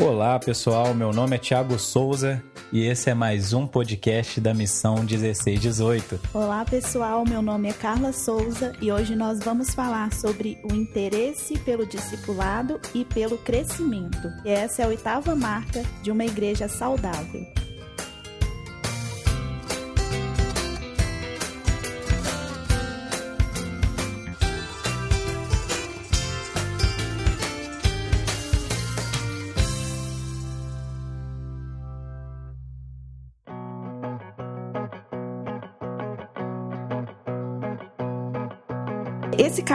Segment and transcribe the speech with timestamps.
[0.00, 2.42] Olá pessoal, meu nome é Thiago Souza
[2.72, 6.18] e esse é mais um podcast da Missão 1618.
[6.32, 11.58] Olá pessoal, meu nome é Carla Souza e hoje nós vamos falar sobre o interesse
[11.58, 14.32] pelo discipulado e pelo crescimento.
[14.42, 17.59] E essa é a oitava marca de uma igreja saudável.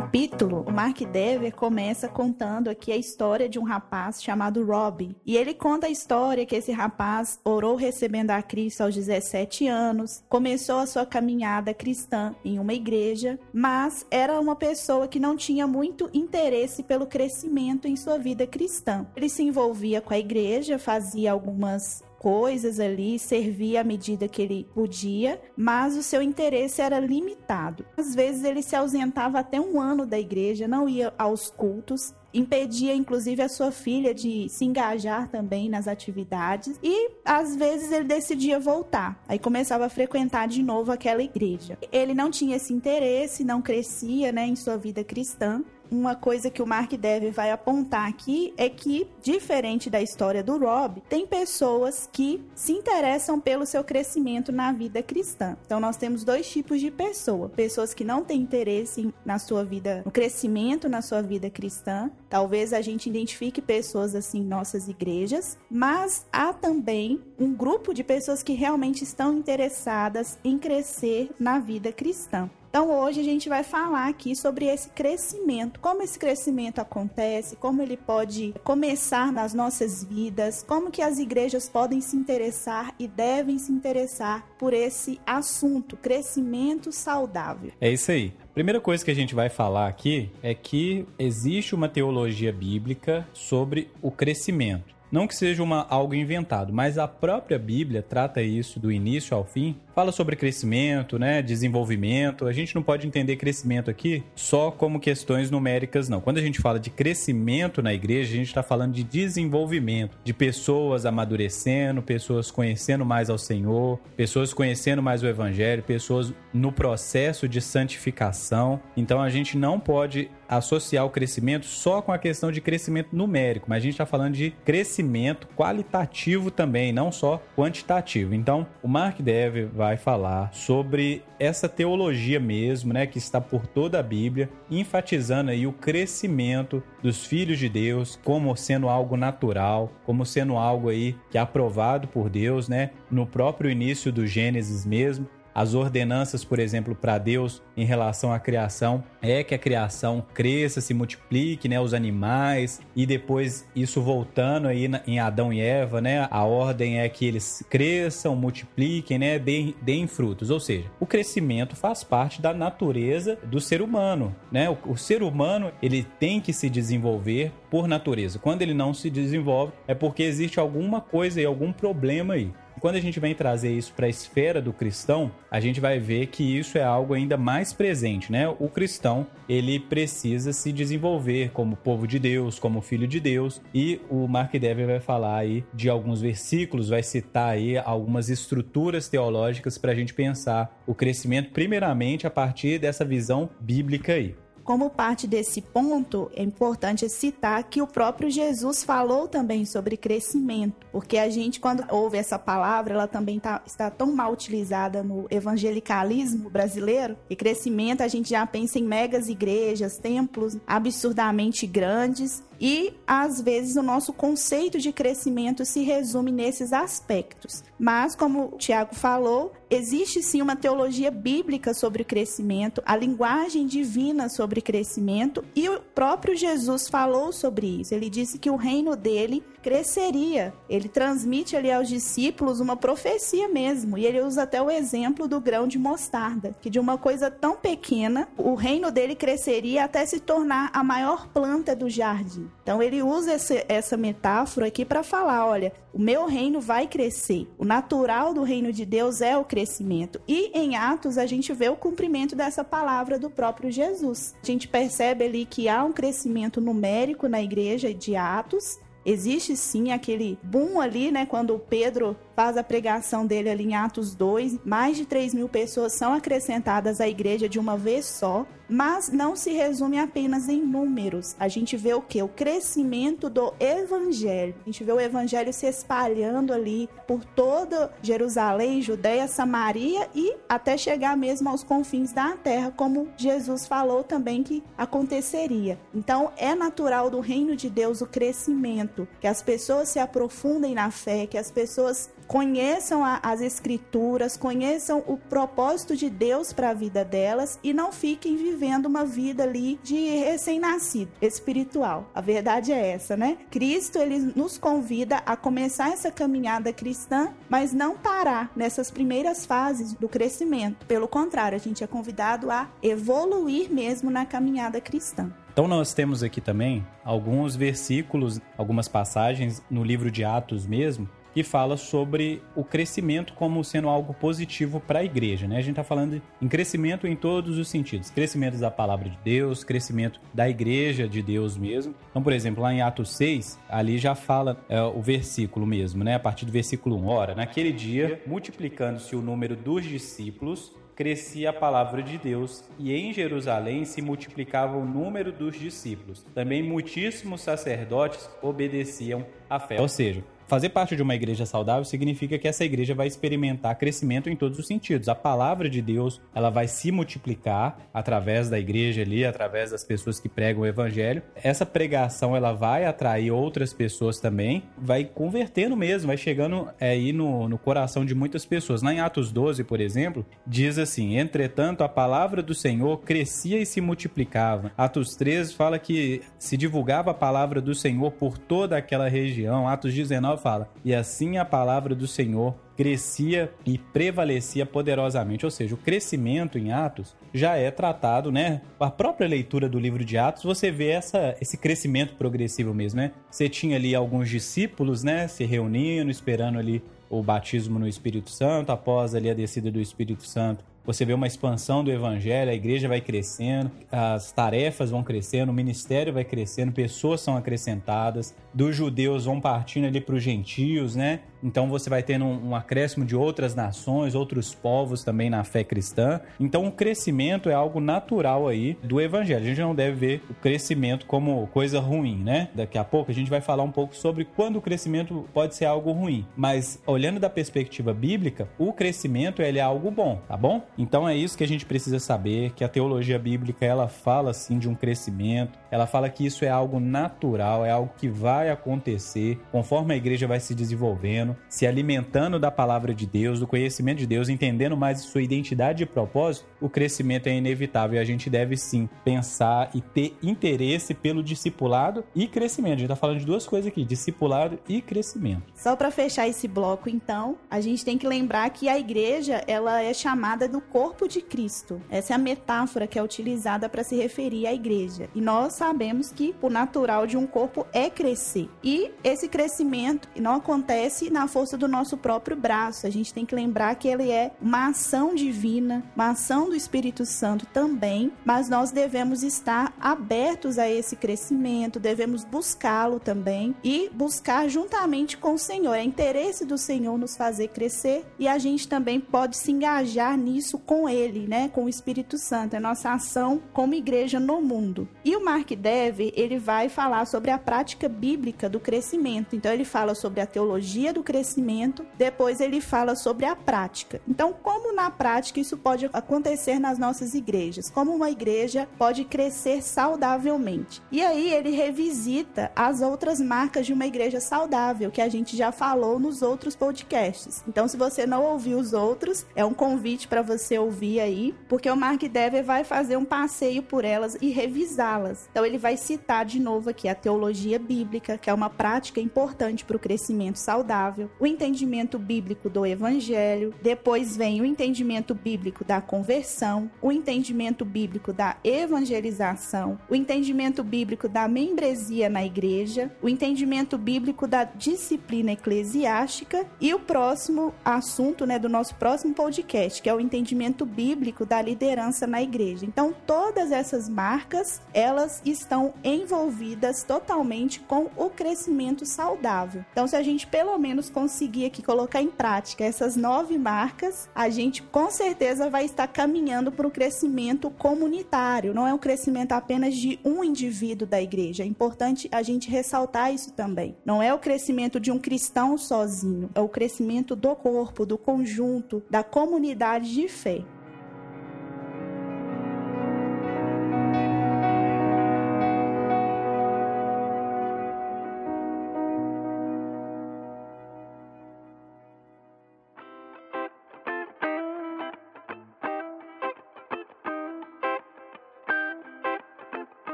[0.00, 5.16] Capítulo, o Mark Dever começa contando aqui a história de um rapaz chamado Rob.
[5.26, 10.22] E ele conta a história que esse rapaz orou recebendo a Cristo aos 17 anos,
[10.28, 15.66] começou a sua caminhada cristã em uma igreja, mas era uma pessoa que não tinha
[15.66, 19.04] muito interesse pelo crescimento em sua vida cristã.
[19.16, 24.66] Ele se envolvia com a igreja, fazia algumas coisas ali, servia à medida que ele
[24.74, 27.84] podia, mas o seu interesse era limitado.
[27.96, 32.94] Às vezes ele se ausentava até um ano da igreja, não ia aos cultos, impedia
[32.94, 38.60] inclusive a sua filha de se engajar também nas atividades e às vezes ele decidia
[38.60, 39.22] voltar.
[39.26, 41.78] Aí começava a frequentar de novo aquela igreja.
[41.90, 46.62] Ele não tinha esse interesse, não crescia, né, em sua vida cristã uma coisa que
[46.62, 52.08] o Mark Dever vai apontar aqui é que, diferente da história do Rob, tem pessoas
[52.12, 55.56] que se interessam pelo seu crescimento na vida cristã.
[55.64, 60.02] Então, nós temos dois tipos de pessoa: pessoas que não têm interesse na sua vida,
[60.04, 62.10] no crescimento na sua vida cristã.
[62.28, 68.04] Talvez a gente identifique pessoas assim em nossas igrejas, mas há também um grupo de
[68.04, 72.50] pessoas que realmente estão interessadas em crescer na vida cristã.
[72.68, 77.80] Então hoje a gente vai falar aqui sobre esse crescimento, como esse crescimento acontece, como
[77.80, 83.58] ele pode começar nas nossas vidas, como que as igrejas podem se interessar e devem
[83.58, 87.72] se interessar por esse assunto, crescimento saudável.
[87.80, 88.34] É isso aí.
[88.52, 93.90] Primeira coisa que a gente vai falar aqui é que existe uma teologia bíblica sobre
[94.02, 94.98] o crescimento.
[95.10, 99.42] Não que seja uma, algo inventado, mas a própria Bíblia trata isso do início ao
[99.42, 99.74] fim.
[99.98, 102.46] Fala sobre crescimento, né, desenvolvimento.
[102.46, 106.20] A gente não pode entender crescimento aqui só como questões numéricas, não.
[106.20, 110.32] Quando a gente fala de crescimento na igreja, a gente está falando de desenvolvimento, de
[110.32, 117.48] pessoas amadurecendo, pessoas conhecendo mais ao Senhor, pessoas conhecendo mais o Evangelho, pessoas no processo
[117.48, 118.80] de santificação.
[118.96, 123.66] Então a gente não pode associar o crescimento só com a questão de crescimento numérico,
[123.68, 128.34] mas a gente está falando de crescimento qualitativo também, não só quantitativo.
[128.34, 133.98] Então, o Mark Dever vai falar sobre essa teologia mesmo, né, que está por toda
[133.98, 140.26] a Bíblia, enfatizando aí o crescimento dos filhos de Deus como sendo algo natural, como
[140.26, 145.26] sendo algo aí que é aprovado por Deus, né, no próprio início do Gênesis mesmo
[145.58, 150.80] as ordenanças, por exemplo, para Deus em relação à criação é que a criação cresça,
[150.80, 156.28] se multiplique, né, os animais e depois isso voltando aí em Adão e Eva, né,
[156.30, 160.48] a ordem é que eles cresçam, multipliquem, né, deem, deem frutos.
[160.48, 164.70] Ou seja, o crescimento faz parte da natureza do ser humano, né?
[164.70, 168.38] O, o ser humano ele tem que se desenvolver por natureza.
[168.38, 172.52] Quando ele não se desenvolve é porque existe alguma coisa e algum problema aí.
[172.80, 176.26] Quando a gente vem trazer isso para a esfera do cristão, a gente vai ver
[176.26, 178.48] que isso é algo ainda mais presente, né?
[178.48, 184.00] O cristão, ele precisa se desenvolver como povo de Deus, como filho de Deus, e
[184.08, 189.78] o Mark Dever vai falar aí de alguns versículos, vai citar aí algumas estruturas teológicas
[189.78, 194.34] para a gente pensar o crescimento primeiramente a partir dessa visão bíblica aí.
[194.68, 200.86] Como parte desse ponto, é importante citar que o próprio Jesus falou também sobre crescimento,
[200.92, 205.26] porque a gente, quando ouve essa palavra, ela também tá, está tão mal utilizada no
[205.30, 212.94] evangelicalismo brasileiro, e crescimento a gente já pensa em megas igrejas, templos absurdamente grandes, e
[213.06, 217.62] às vezes o nosso conceito de crescimento se resume nesses aspectos.
[217.78, 223.66] Mas, como o Tiago falou, existe sim uma teologia bíblica sobre o crescimento, a linguagem
[223.66, 227.94] divina sobre crescimento, e o próprio Jesus falou sobre isso.
[227.94, 230.52] Ele disse que o reino dele cresceria.
[230.68, 235.40] Ele transmite ali aos discípulos uma profecia mesmo, e ele usa até o exemplo do
[235.40, 240.20] grão de mostarda, que de uma coisa tão pequena, o reino dele cresceria até se
[240.20, 242.47] tornar a maior planta do jardim.
[242.62, 247.48] Então ele usa esse, essa metáfora aqui para falar, olha, o meu reino vai crescer.
[247.58, 250.20] O natural do reino de Deus é o crescimento.
[250.28, 254.34] E em Atos a gente vê o cumprimento dessa palavra do próprio Jesus.
[254.42, 259.90] A gente percebe ali que há um crescimento numérico na igreja de Atos, existe sim
[259.90, 261.24] aquele boom ali, né?
[261.24, 265.94] Quando Pedro faz a pregação dele ali em Atos 2, mais de 3 mil pessoas
[265.94, 271.34] são acrescentadas à igreja de uma vez só, mas não se resume apenas em números.
[271.38, 272.22] A gente vê o que?
[272.22, 274.54] O crescimento do evangelho.
[274.62, 280.76] A gente vê o evangelho se espalhando ali por toda Jerusalém, Judéia, Samaria e até
[280.76, 285.78] chegar mesmo aos confins da terra, como Jesus falou também que aconteceria.
[285.94, 290.90] Então, é natural do reino de Deus o crescimento, que as pessoas se aprofundem na
[290.90, 296.74] fé, que as pessoas conheçam a, as escrituras, conheçam o propósito de Deus para a
[296.74, 302.08] vida delas e não fiquem vivendo uma vida ali de recém-nascido espiritual.
[302.14, 303.38] A verdade é essa, né?
[303.50, 309.94] Cristo ele nos convida a começar essa caminhada cristã, mas não parar nessas primeiras fases
[309.94, 310.84] do crescimento.
[310.86, 315.32] Pelo contrário, a gente é convidado a evoluir mesmo na caminhada cristã.
[315.58, 321.08] Então nós temos aqui também alguns versículos, algumas passagens no livro de Atos mesmo,
[321.42, 325.46] fala sobre o crescimento como sendo algo positivo para a igreja.
[325.46, 325.56] Né?
[325.56, 329.64] A gente está falando em crescimento em todos os sentidos: crescimento da palavra de Deus,
[329.64, 331.94] crescimento da igreja de Deus mesmo.
[332.10, 336.14] Então, por exemplo, lá em Atos 6, ali já fala é, o versículo mesmo, né?
[336.14, 337.08] a partir do versículo 1.
[337.08, 343.12] Ora, naquele dia, multiplicando-se o número dos discípulos, crescia a palavra de Deus e em
[343.12, 346.26] Jerusalém se multiplicava o número dos discípulos.
[346.34, 349.80] Também muitíssimos sacerdotes obedeciam à fé.
[349.80, 354.30] Ou seja, Fazer parte de uma igreja saudável significa que essa igreja vai experimentar crescimento
[354.30, 355.06] em todos os sentidos.
[355.06, 360.18] A palavra de Deus, ela vai se multiplicar através da igreja ali, através das pessoas
[360.18, 361.22] que pregam o evangelho.
[361.36, 367.12] Essa pregação, ela vai atrair outras pessoas também, vai convertendo mesmo, vai chegando é, aí
[367.12, 368.80] no, no coração de muitas pessoas.
[368.80, 373.66] Lá em Atos 12, por exemplo, diz assim: Entretanto, a palavra do Senhor crescia e
[373.66, 374.72] se multiplicava.
[374.78, 379.68] Atos 13 fala que se divulgava a palavra do Senhor por toda aquela região.
[379.68, 385.44] Atos 19 fala: E assim a palavra do Senhor crescia e prevalecia poderosamente.
[385.44, 388.62] Ou seja, o crescimento em Atos já é tratado, né?
[388.78, 393.10] A própria leitura do livro de Atos, você vê essa, esse crescimento progressivo mesmo, né?
[393.28, 395.26] Você tinha ali alguns discípulos, né?
[395.26, 400.24] Se reunindo, esperando ali o batismo no Espírito Santo, após ali a descida do Espírito
[400.24, 405.50] Santo, você vê uma expansão do evangelho, a igreja vai crescendo, as tarefas vão crescendo,
[405.50, 410.96] o ministério vai crescendo, pessoas são acrescentadas, dos judeus vão partindo ali para os gentios,
[410.96, 411.20] né?
[411.42, 415.64] Então você vai tendo um, um, acréscimo de outras nações, outros povos também na fé
[415.64, 416.20] cristã.
[416.38, 419.44] Então o crescimento é algo natural aí do evangelho.
[419.44, 422.48] A gente não deve ver o crescimento como coisa ruim, né?
[422.54, 425.64] Daqui a pouco a gente vai falar um pouco sobre quando o crescimento pode ser
[425.64, 426.26] algo ruim.
[426.36, 430.62] Mas olhando da perspectiva bíblica, o crescimento ele é algo bom, tá bom?
[430.76, 434.58] Então é isso que a gente precisa saber, que a teologia bíblica ela fala assim
[434.58, 439.40] de um crescimento, ela fala que isso é algo natural, é algo que vai acontecer
[439.50, 444.06] conforme a igreja vai se desenvolvendo se alimentando da palavra de Deus, do conhecimento de
[444.06, 448.56] Deus, entendendo mais sua identidade e propósito, o crescimento é inevitável e a gente deve
[448.56, 452.74] sim pensar e ter interesse pelo discipulado e crescimento.
[452.74, 455.42] A gente está falando de duas coisas aqui: discipulado e crescimento.
[455.54, 459.82] Só para fechar esse bloco, então, a gente tem que lembrar que a igreja ela
[459.82, 461.80] é chamada do corpo de Cristo.
[461.88, 465.08] Essa é a metáfora que é utilizada para se referir à igreja.
[465.14, 468.48] E nós sabemos que o natural de um corpo é crescer.
[468.62, 472.86] E esse crescimento não acontece na força do nosso próprio braço.
[472.86, 477.04] A gente tem que lembrar que ele é uma ação divina, uma ação do Espírito
[477.04, 484.48] Santo também, mas nós devemos estar abertos a esse crescimento, devemos buscá-lo também e buscar
[484.48, 485.74] juntamente com o Senhor.
[485.74, 490.58] É interesse do Senhor nos fazer crescer e a gente também pode se engajar nisso
[490.58, 494.88] com ele, né, com o Espírito Santo, é nossa ação como igreja no mundo.
[495.04, 499.34] E o Mark Dever, ele vai falar sobre a prática bíblica do crescimento.
[499.34, 503.98] Então ele fala sobre a teologia do crescimento, depois ele fala sobre a prática.
[504.06, 507.70] Então, como na prática isso pode acontecer nas nossas igrejas?
[507.70, 510.82] Como uma igreja pode crescer saudavelmente?
[510.92, 515.50] E aí ele revisita as outras marcas de uma igreja saudável, que a gente já
[515.50, 517.42] falou nos outros podcasts.
[517.48, 521.70] Então, se você não ouviu os outros, é um convite para você ouvir aí, porque
[521.70, 525.26] o Mark Dever vai fazer um passeio por elas e revisá-las.
[525.30, 529.64] Então, ele vai citar de novo aqui a teologia bíblica, que é uma prática importante
[529.64, 535.80] para o crescimento saudável o entendimento bíblico do evangelho, depois vem o entendimento bíblico da
[535.80, 543.76] conversão, o entendimento bíblico da evangelização, o entendimento bíblico da membresia na igreja, o entendimento
[543.76, 549.94] bíblico da disciplina eclesiástica e o próximo assunto, né, do nosso próximo podcast, que é
[549.94, 552.64] o entendimento bíblico da liderança na igreja.
[552.64, 559.64] Então, todas essas marcas, elas estão envolvidas totalmente com o crescimento saudável.
[559.72, 564.28] Então, se a gente pelo menos conseguir aqui colocar em prática essas nove marcas, a
[564.28, 568.54] gente com certeza vai estar caminhando para o crescimento comunitário.
[568.54, 571.42] Não é um crescimento apenas de um indivíduo da igreja.
[571.42, 573.76] É importante a gente ressaltar isso também.
[573.84, 578.82] Não é o crescimento de um cristão sozinho, é o crescimento do corpo, do conjunto,
[578.90, 580.44] da comunidade de fé.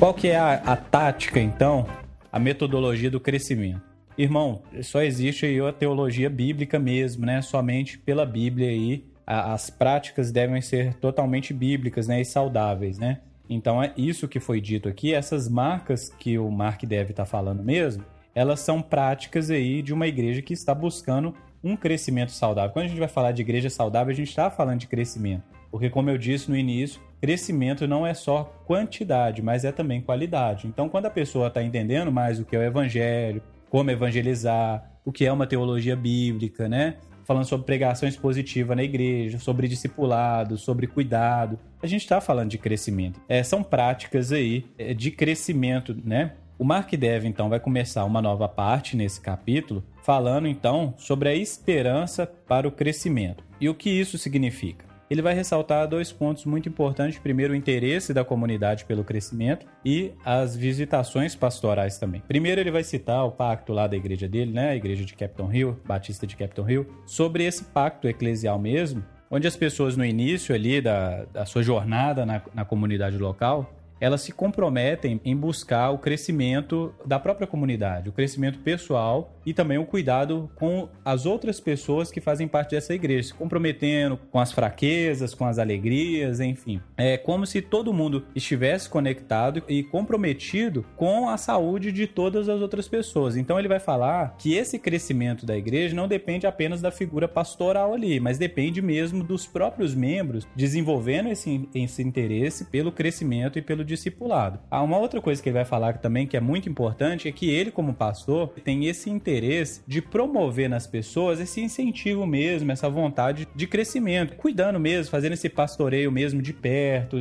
[0.00, 1.86] Qual que é a, a tática, então,
[2.32, 3.82] a metodologia do crescimento?
[4.16, 7.42] Irmão, só existe aí a teologia bíblica mesmo, né?
[7.42, 9.04] Somente pela Bíblia aí.
[9.26, 12.18] as práticas devem ser totalmente bíblicas, né?
[12.18, 13.20] E saudáveis, né?
[13.46, 15.12] Então é isso que foi dito aqui.
[15.12, 18.02] Essas marcas que o Mark deve estar tá falando mesmo,
[18.34, 22.72] elas são práticas aí de uma igreja que está buscando um crescimento saudável.
[22.72, 25.44] Quando a gente vai falar de igreja saudável, a gente está falando de crescimento.
[25.70, 30.66] Porque, como eu disse no início, crescimento não é só quantidade, mas é também qualidade.
[30.66, 35.12] Então, quando a pessoa está entendendo mais o que é o evangelho, como evangelizar, o
[35.12, 36.96] que é uma teologia bíblica, né?
[37.24, 41.58] Falando sobre pregação expositiva na igreja, sobre discipulado, sobre cuidado.
[41.80, 43.20] A gente está falando de crescimento.
[43.28, 46.32] É, são práticas aí é, de crescimento, né?
[46.58, 51.34] O Mark Dev, então, vai começar uma nova parte nesse capítulo, falando, então, sobre a
[51.34, 53.42] esperança para o crescimento.
[53.58, 54.89] E o que isso significa?
[55.10, 57.18] Ele vai ressaltar dois pontos muito importantes.
[57.18, 62.22] Primeiro, o interesse da comunidade pelo crescimento e as visitações pastorais também.
[62.28, 64.70] Primeiro, ele vai citar o pacto lá da igreja dele, né?
[64.70, 69.48] A igreja de Capitol Hill, Batista de Capitol Hill, sobre esse pacto eclesial mesmo, onde
[69.48, 74.32] as pessoas no início ali da, da sua jornada na, na comunidade local, elas se
[74.32, 80.50] comprometem em buscar o crescimento da própria comunidade, o crescimento pessoal e também o cuidado
[80.54, 85.44] com as outras pessoas que fazem parte dessa igreja, se comprometendo com as fraquezas, com
[85.44, 86.80] as alegrias, enfim.
[86.96, 92.60] É como se todo mundo estivesse conectado e comprometido com a saúde de todas as
[92.60, 93.36] outras pessoas.
[93.36, 97.92] Então ele vai falar que esse crescimento da igreja não depende apenas da figura pastoral
[97.92, 103.84] ali, mas depende mesmo dos próprios membros desenvolvendo esse, esse interesse pelo crescimento e pelo
[103.90, 104.60] discipulado.
[104.70, 107.50] Há uma outra coisa que ele vai falar também que é muito importante é que
[107.50, 113.46] ele, como pastor, tem esse interesse de promover nas pessoas esse incentivo mesmo, essa vontade
[113.54, 117.16] de crescimento, cuidando mesmo, fazendo esse pastoreio mesmo de perto,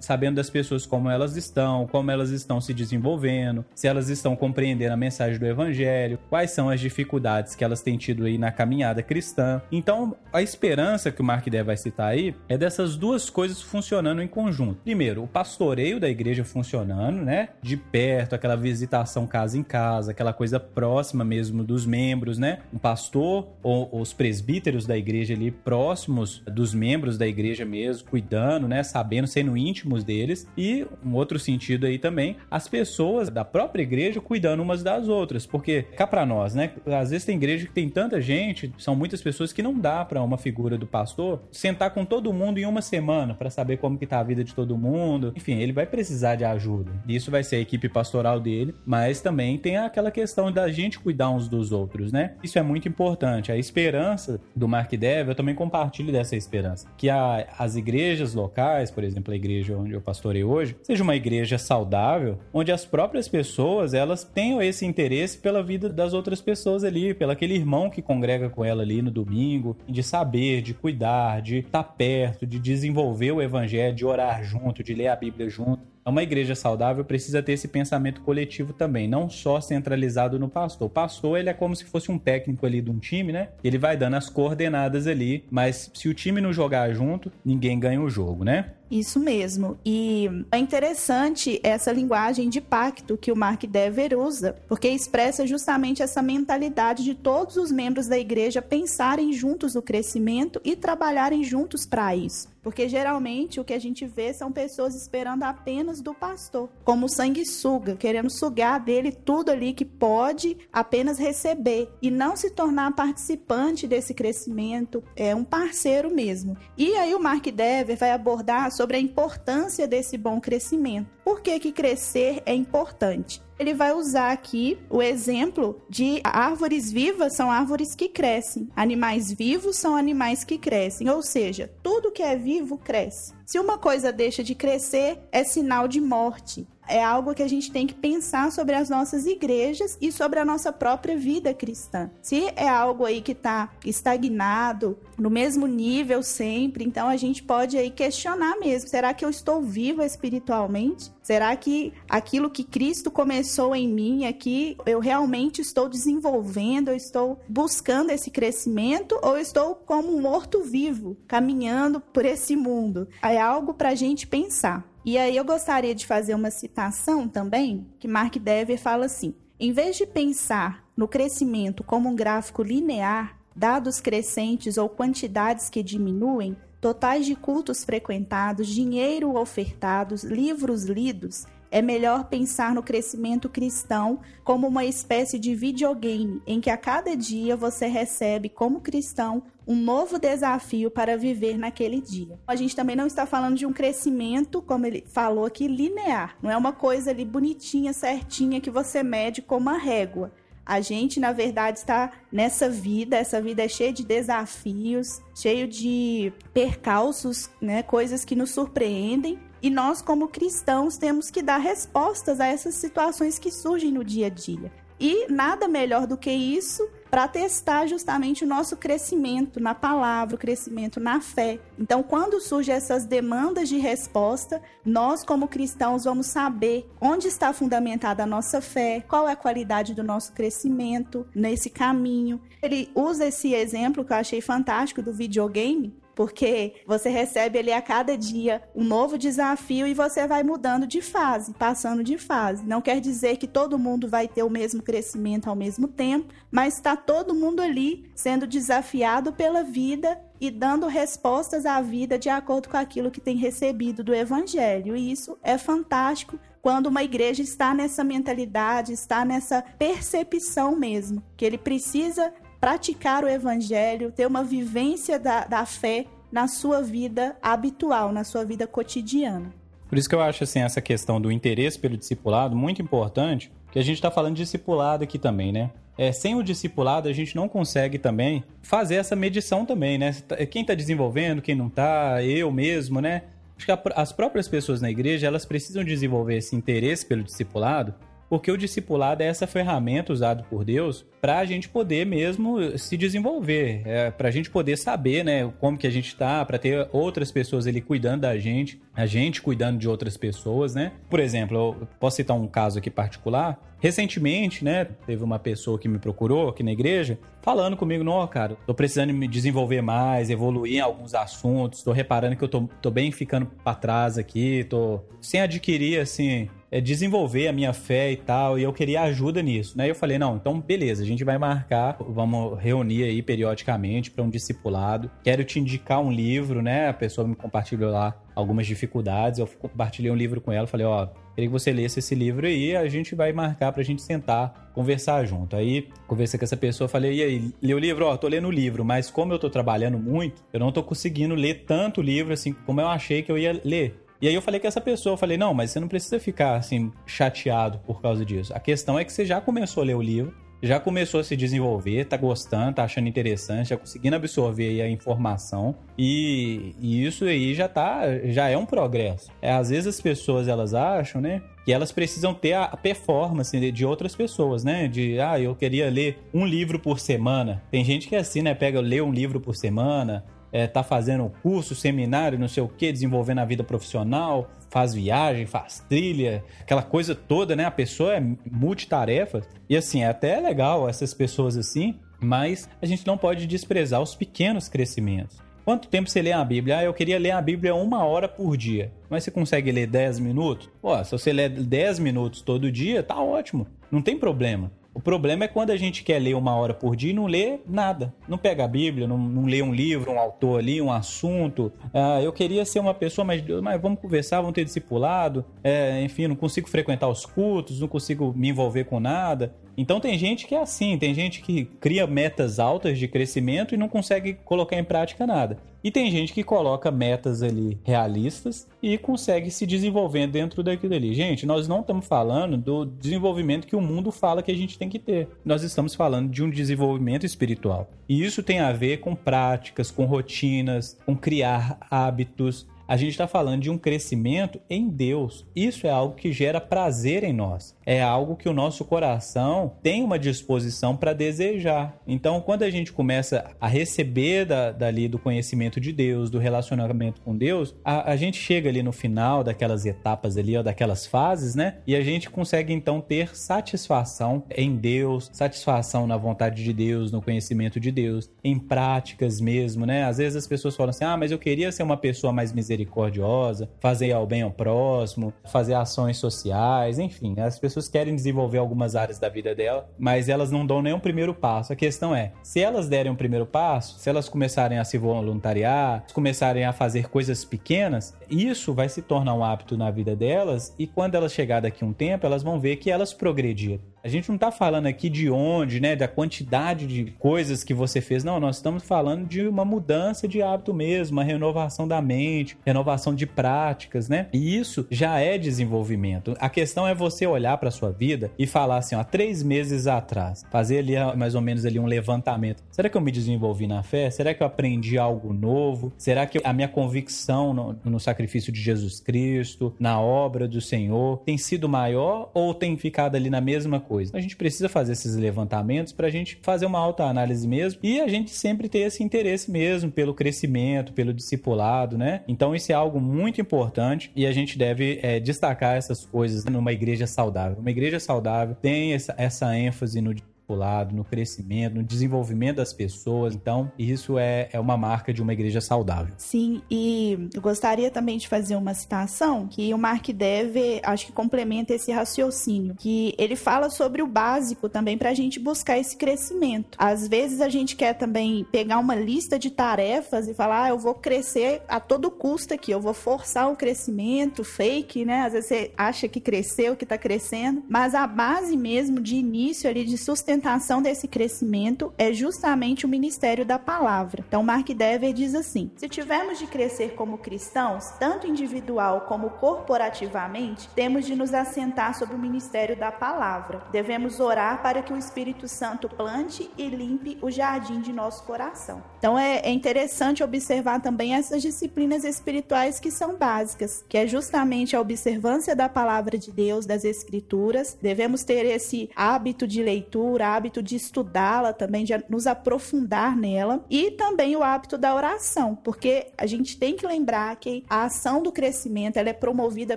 [0.00, 4.94] sabendo das pessoas como elas estão, como elas estão se desenvolvendo, se elas estão compreendendo
[4.94, 9.02] a mensagem do evangelho, quais são as dificuldades que elas têm tido aí na caminhada
[9.02, 9.60] cristã.
[9.70, 14.22] Então, a esperança que o Mark Dé vai citar aí é dessas duas coisas funcionando
[14.22, 14.80] em conjunto.
[14.82, 17.50] Primeiro, o pastoreio da igreja funcionando, né?
[17.60, 22.60] De perto, aquela visitação casa em casa, aquela coisa próxima mesmo dos membros, né?
[22.72, 28.68] Um pastor ou os presbíteros da igreja ali próximos dos membros da igreja mesmo, cuidando,
[28.68, 28.82] né?
[28.82, 30.46] Sabendo, sendo íntimos deles.
[30.56, 35.46] E um outro sentido aí também, as pessoas da própria igreja cuidando umas das outras,
[35.46, 36.72] porque cá para nós, né?
[36.86, 40.22] Às vezes tem igreja que tem tanta gente, são muitas pessoas que não dá para
[40.22, 44.06] uma figura do pastor sentar com todo mundo em uma semana para saber como que
[44.06, 45.32] tá a vida de todo mundo.
[45.36, 46.92] Enfim, ele vai precisar precisar de ajuda.
[47.08, 51.30] Isso vai ser a equipe pastoral dele, mas também tem aquela questão da gente cuidar
[51.30, 52.34] uns dos outros, né?
[52.42, 53.50] Isso é muito importante.
[53.50, 56.86] A esperança do Mark Dev, eu também compartilho dessa esperança.
[56.98, 61.16] Que a, as igrejas locais, por exemplo, a igreja onde eu pastorei hoje, seja uma
[61.16, 66.84] igreja saudável, onde as próprias pessoas, elas tenham esse interesse pela vida das outras pessoas
[66.84, 71.40] ali, pelo aquele irmão que congrega com ela ali no domingo, de saber, de cuidar,
[71.40, 75.93] de estar perto, de desenvolver o evangelho, de orar junto, de ler a Bíblia junto.
[76.06, 80.86] Uma igreja saudável precisa ter esse pensamento coletivo também, não só centralizado no pastor.
[80.86, 83.48] O pastor, ele é como se fosse um técnico ali de um time, né?
[83.62, 88.02] Ele vai dando as coordenadas ali, mas se o time não jogar junto, ninguém ganha
[88.02, 88.72] o jogo, né?
[88.90, 89.78] Isso mesmo.
[89.84, 96.02] E é interessante essa linguagem de pacto que o Mark Dever usa, porque expressa justamente
[96.02, 101.86] essa mentalidade de todos os membros da igreja pensarem juntos o crescimento e trabalharem juntos
[101.86, 102.53] para isso.
[102.64, 107.94] Porque geralmente o que a gente vê são pessoas esperando apenas do pastor, como sanguessuga,
[107.94, 114.14] querendo sugar dele tudo ali que pode apenas receber e não se tornar participante desse
[114.14, 116.56] crescimento, é um parceiro mesmo.
[116.76, 121.10] E aí o Mark Dever vai abordar sobre a importância desse bom crescimento.
[121.22, 123.42] Por que, que crescer é importante?
[123.58, 129.76] Ele vai usar aqui o exemplo de árvores vivas são árvores que crescem, animais vivos
[129.76, 133.32] são animais que crescem, ou seja, tudo que é vivo cresce.
[133.44, 137.70] Se uma coisa deixa de crescer, é sinal de morte é algo que a gente
[137.70, 142.10] tem que pensar sobre as nossas igrejas e sobre a nossa própria vida cristã.
[142.20, 147.76] Se é algo aí que está estagnado, no mesmo nível sempre, então a gente pode
[147.76, 151.12] aí questionar mesmo: será que eu estou viva espiritualmente?
[151.22, 157.40] Será que aquilo que Cristo começou em mim aqui, eu realmente estou desenvolvendo, eu estou
[157.48, 163.08] buscando esse crescimento ou estou como um morto-vivo, caminhando por esse mundo?
[163.34, 164.88] É algo para a gente pensar.
[165.04, 169.72] E aí eu gostaria de fazer uma citação também, que Mark Dever fala assim: em
[169.72, 176.56] vez de pensar no crescimento como um gráfico linear, dados crescentes ou quantidades que diminuem,
[176.80, 184.68] totais de cultos frequentados, dinheiro ofertados, livros lidos, é melhor pensar no crescimento cristão como
[184.68, 190.16] uma espécie de videogame em que a cada dia você recebe, como cristão, um novo
[190.16, 192.38] desafio para viver naquele dia.
[192.46, 196.36] A gente também não está falando de um crescimento, como ele falou aqui, linear.
[196.40, 200.30] Não é uma coisa ali bonitinha, certinha que você mede com uma régua.
[200.64, 206.32] A gente, na verdade, está nessa vida, essa vida é cheia de desafios, cheio de
[206.54, 212.46] percalços, né, coisas que nos surpreendem, e nós, como cristãos, temos que dar respostas a
[212.46, 214.70] essas situações que surgem no dia a dia.
[215.00, 220.38] E nada melhor do que isso para testar justamente o nosso crescimento na palavra, o
[220.38, 221.58] crescimento na fé.
[221.78, 228.22] Então, quando surgem essas demandas de resposta, nós, como cristãos, vamos saber onde está fundamentada
[228.22, 232.38] a nossa fé, qual é a qualidade do nosso crescimento nesse caminho.
[232.62, 237.82] Ele usa esse exemplo que eu achei fantástico do videogame, porque você recebe ali a
[237.82, 242.64] cada dia um novo desafio e você vai mudando de fase, passando de fase.
[242.64, 246.74] Não quer dizer que todo mundo vai ter o mesmo crescimento ao mesmo tempo, mas
[246.74, 252.68] está todo mundo ali sendo desafiado pela vida e dando respostas à vida de acordo
[252.68, 254.96] com aquilo que tem recebido do evangelho.
[254.96, 261.44] E isso é fantástico quando uma igreja está nessa mentalidade, está nessa percepção mesmo, que
[261.44, 262.32] ele precisa
[262.64, 268.42] praticar o evangelho, ter uma vivência da, da fé na sua vida habitual, na sua
[268.42, 269.52] vida cotidiana.
[269.86, 273.78] Por isso que eu acho assim essa questão do interesse pelo discipulado muito importante, que
[273.78, 275.72] a gente está falando de discipulado aqui também, né?
[275.98, 280.16] É, sem o discipulado a gente não consegue também fazer essa medição também, né?
[280.50, 283.24] Quem está desenvolvendo, quem não está, eu mesmo, né?
[283.58, 287.94] Acho que a, as próprias pessoas na igreja elas precisam desenvolver esse interesse pelo discipulado
[288.28, 292.96] porque o discipulado é essa ferramenta usada por Deus para a gente poder mesmo se
[292.96, 296.88] desenvolver, é, para a gente poder saber, né, como que a gente está, para ter
[296.92, 300.92] outras pessoas ali cuidando da gente, a gente cuidando de outras pessoas, né?
[301.08, 303.58] Por exemplo, eu posso citar um caso aqui particular.
[303.84, 308.56] Recentemente, né, teve uma pessoa que me procurou aqui na igreja, falando comigo, não, cara,
[308.66, 312.90] tô precisando me desenvolver mais, evoluir em alguns assuntos, tô reparando que eu tô, tô
[312.90, 318.16] bem ficando para trás aqui, tô sem adquirir, assim, é, desenvolver a minha fé e
[318.16, 319.90] tal, e eu queria ajuda nisso, né?
[319.90, 324.30] Eu falei, não, então beleza, a gente vai marcar, vamos reunir aí periodicamente para um
[324.30, 325.10] discipulado.
[325.22, 326.88] Quero te indicar um livro, né?
[326.88, 331.06] A pessoa me compartilhou lá algumas dificuldades, eu compartilhei um livro com ela, falei, ó,
[331.34, 335.24] queria que você lesse esse livro aí, a gente vai marcar pra gente sentar, conversar
[335.24, 335.56] junto.
[335.56, 338.06] Aí, conversei com essa pessoa, falei, e aí, lê o livro?
[338.06, 341.34] Ó, tô lendo o livro, mas como eu tô trabalhando muito, eu não tô conseguindo
[341.34, 344.00] ler tanto livro assim como eu achei que eu ia ler.
[344.20, 346.56] E aí eu falei com essa pessoa, eu falei, não, mas você não precisa ficar
[346.56, 348.54] assim chateado por causa disso.
[348.54, 351.36] A questão é que você já começou a ler o livro, já começou a se
[351.36, 357.54] desenvolver, tá gostando, tá achando interessante, já conseguindo absorver a informação e, e, isso aí
[357.54, 359.30] já tá, já é um progresso.
[359.42, 363.86] É, às vezes as pessoas elas acham, né, que elas precisam ter a performance de
[363.86, 364.86] outras pessoas, né?
[364.86, 367.62] De, ah, eu queria ler um livro por semana.
[367.70, 368.54] Tem gente que é assim, né?
[368.54, 370.22] Pega, lê um livro por semana,
[370.54, 375.46] é, tá fazendo curso, seminário, não sei o que, desenvolvendo a vida profissional, faz viagem,
[375.46, 377.64] faz trilha, aquela coisa toda, né?
[377.64, 379.42] A pessoa é multitarefa.
[379.68, 384.14] E assim, é até legal essas pessoas assim, mas a gente não pode desprezar os
[384.14, 385.42] pequenos crescimentos.
[385.64, 386.78] Quanto tempo você lê a Bíblia?
[386.78, 388.92] Ah, eu queria ler a Bíblia uma hora por dia.
[389.10, 390.70] Mas você consegue ler 10 minutos?
[390.80, 393.66] Pô, se você ler 10 minutos todo dia, tá ótimo.
[393.90, 394.70] Não tem problema.
[394.94, 397.58] O problema é quando a gente quer ler uma hora por dia e não lê
[397.66, 398.14] nada.
[398.28, 401.72] Não pega a Bíblia, não, não lê um livro, um autor ali, um assunto.
[401.92, 405.44] Ah, eu queria ser uma pessoa, mas, mas vamos conversar, vamos ter discipulado.
[405.64, 409.52] É, enfim, não consigo frequentar os cultos, não consigo me envolver com nada.
[409.76, 413.78] Então tem gente que é assim, tem gente que cria metas altas de crescimento e
[413.78, 415.58] não consegue colocar em prática nada.
[415.84, 421.12] E tem gente que coloca metas ali realistas e consegue se desenvolver dentro daquilo ali.
[421.12, 424.88] Gente, nós não estamos falando do desenvolvimento que o mundo fala que a gente tem
[424.88, 425.28] que ter.
[425.44, 427.90] Nós estamos falando de um desenvolvimento espiritual.
[428.08, 433.26] E isso tem a ver com práticas, com rotinas, com criar hábitos, a gente está
[433.26, 435.46] falando de um crescimento em Deus.
[435.54, 437.76] Isso é algo que gera prazer em nós.
[437.86, 441.98] É algo que o nosso coração tem uma disposição para desejar.
[442.06, 447.20] Então, quando a gente começa a receber da, dali do conhecimento de Deus, do relacionamento
[447.22, 451.54] com Deus, a, a gente chega ali no final daquelas etapas ali, ó, daquelas fases,
[451.54, 451.78] né?
[451.86, 457.22] E a gente consegue então ter satisfação em Deus, satisfação na vontade de Deus, no
[457.22, 460.04] conhecimento de Deus, em práticas mesmo, né?
[460.04, 462.73] Às vezes as pessoas falam assim: ah, mas eu queria ser uma pessoa mais miserável
[462.74, 468.96] misericordiosa, fazer ao bem ao próximo, fazer ações sociais, enfim, as pessoas querem desenvolver algumas
[468.96, 471.72] áreas da vida dela, mas elas não dão nenhum primeiro passo.
[471.72, 476.04] A questão é, se elas derem um primeiro passo, se elas começarem a se voluntariar,
[476.12, 480.86] começarem a fazer coisas pequenas, isso vai se tornar um hábito na vida delas e
[480.86, 483.93] quando elas chegar daqui um tempo, elas vão ver que elas progrediram.
[484.04, 488.02] A gente não está falando aqui de onde, né, da quantidade de coisas que você
[488.02, 488.22] fez.
[488.22, 493.14] Não, nós estamos falando de uma mudança de hábito mesmo, uma renovação da mente, renovação
[493.14, 494.26] de práticas, né?
[494.30, 496.36] E isso já é desenvolvimento.
[496.38, 500.44] A questão é você olhar para sua vida e falar assim, ó, três meses atrás,
[500.52, 502.62] fazer ali mais ou menos ali um levantamento.
[502.72, 504.10] Será que eu me desenvolvi na fé?
[504.10, 505.94] Será que eu aprendi algo novo?
[505.96, 511.22] Será que a minha convicção no, no sacrifício de Jesus Cristo, na obra do Senhor,
[511.24, 513.93] tem sido maior ou tem ficado ali na mesma coisa?
[513.94, 514.16] Coisa.
[514.16, 518.08] A gente precisa fazer esses levantamentos para a gente fazer uma autoanálise mesmo e a
[518.08, 522.22] gente sempre ter esse interesse mesmo pelo crescimento, pelo discipulado, né?
[522.26, 526.72] Então isso é algo muito importante e a gente deve é, destacar essas coisas numa
[526.72, 527.58] igreja saudável.
[527.60, 530.12] Uma igreja saudável tem essa, essa ênfase no
[530.52, 533.34] lado, no crescimento, no desenvolvimento das pessoas.
[533.34, 536.14] Então, isso é, é uma marca de uma igreja saudável.
[536.18, 541.12] Sim, e eu gostaria também de fazer uma citação que o Mark Dever, acho que
[541.12, 545.96] complementa esse raciocínio, que ele fala sobre o básico também para a gente buscar esse
[545.96, 546.76] crescimento.
[546.78, 550.78] Às vezes a gente quer também pegar uma lista de tarefas e falar, ah, eu
[550.78, 555.22] vou crescer a todo custo aqui, eu vou forçar o crescimento fake, né?
[555.22, 559.70] Às vezes você acha que cresceu, que está crescendo, mas a base mesmo de início
[559.70, 564.24] ali de sustentação sustentação desse crescimento é justamente o ministério da palavra.
[564.26, 570.68] Então, Mark Dever diz assim: se tivermos de crescer como cristãos, tanto individual como corporativamente,
[570.74, 573.62] temos de nos assentar sobre o ministério da palavra.
[573.70, 578.82] Devemos orar para que o Espírito Santo plante e limpe o jardim de nosso coração.
[578.98, 584.74] Então, é, é interessante observar também essas disciplinas espirituais que são básicas, que é justamente
[584.74, 587.78] a observância da palavra de Deus, das Escrituras.
[587.80, 593.92] Devemos ter esse hábito de leitura hábito de estudá-la também, de nos aprofundar nela e
[593.92, 598.32] também o hábito da oração, porque a gente tem que lembrar que a ação do
[598.32, 599.76] crescimento ela é promovida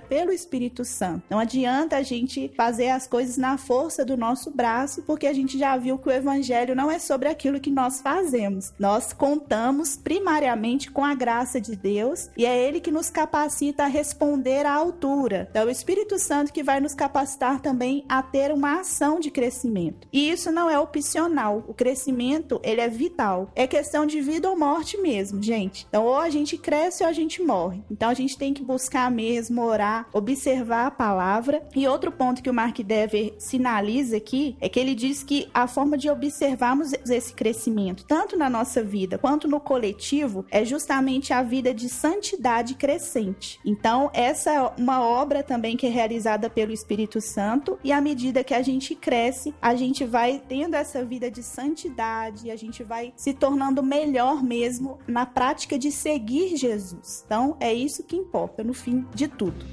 [0.00, 1.22] pelo Espírito Santo.
[1.30, 5.58] Não adianta a gente fazer as coisas na força do nosso braço, porque a gente
[5.58, 8.72] já viu que o evangelho não é sobre aquilo que nós fazemos.
[8.78, 13.88] Nós contamos primariamente com a graça de Deus e é ele que nos capacita a
[13.88, 15.48] responder à altura.
[15.50, 19.30] Então, é o Espírito Santo que vai nos capacitar também a ter uma ação de
[19.30, 20.08] crescimento.
[20.12, 21.64] E isso não é opcional.
[21.66, 23.50] O crescimento, ele é vital.
[23.54, 25.84] É questão de vida ou morte mesmo, gente.
[25.88, 27.82] Então, ou a gente cresce ou a gente morre.
[27.90, 31.66] Então, a gente tem que buscar mesmo, orar, observar a palavra.
[31.74, 35.66] E outro ponto que o Mark Dever sinaliza aqui é que ele diz que a
[35.66, 41.42] forma de observarmos esse crescimento, tanto na nossa vida quanto no coletivo, é justamente a
[41.42, 43.58] vida de santidade crescente.
[43.64, 48.44] Então, essa é uma obra também que é realizada pelo Espírito Santo e à medida
[48.44, 52.84] que a gente cresce, a gente vai vai tendo essa vida de santidade, a gente
[52.84, 57.22] vai se tornando melhor mesmo na prática de seguir Jesus.
[57.24, 59.64] Então, é isso que importa no fim de tudo.